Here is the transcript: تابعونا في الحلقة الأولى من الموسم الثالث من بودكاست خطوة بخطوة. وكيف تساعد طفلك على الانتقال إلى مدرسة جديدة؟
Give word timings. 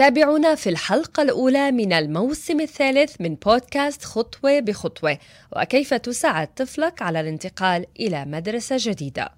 تابعونا 0.00 0.54
في 0.54 0.68
الحلقة 0.70 1.22
الأولى 1.22 1.72
من 1.72 1.92
الموسم 1.92 2.60
الثالث 2.60 3.20
من 3.20 3.34
بودكاست 3.34 4.04
خطوة 4.04 4.60
بخطوة. 4.60 5.18
وكيف 5.56 5.94
تساعد 5.94 6.54
طفلك 6.54 7.02
على 7.02 7.20
الانتقال 7.20 7.86
إلى 8.00 8.24
مدرسة 8.24 8.76
جديدة؟ 8.78 9.30